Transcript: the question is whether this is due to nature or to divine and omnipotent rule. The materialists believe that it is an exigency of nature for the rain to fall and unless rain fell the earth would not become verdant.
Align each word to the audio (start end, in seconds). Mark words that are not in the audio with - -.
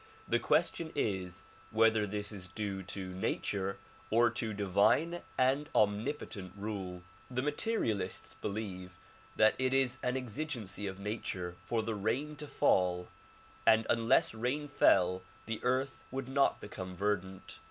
the 0.27 0.39
question 0.39 0.91
is 0.95 1.43
whether 1.69 2.07
this 2.07 2.31
is 2.31 2.47
due 2.47 2.81
to 2.81 3.13
nature 3.13 3.77
or 4.09 4.31
to 4.31 4.51
divine 4.51 5.21
and 5.37 5.69
omnipotent 5.75 6.51
rule. 6.57 7.03
The 7.29 7.43
materialists 7.43 8.33
believe 8.33 8.97
that 9.35 9.53
it 9.59 9.75
is 9.75 9.99
an 10.01 10.17
exigency 10.17 10.87
of 10.87 10.99
nature 10.99 11.55
for 11.63 11.83
the 11.83 11.93
rain 11.93 12.35
to 12.37 12.47
fall 12.47 13.09
and 13.63 13.85
unless 13.91 14.33
rain 14.33 14.67
fell 14.67 15.21
the 15.45 15.63
earth 15.63 16.03
would 16.09 16.27
not 16.27 16.59
become 16.59 16.95
verdant. 16.95 17.59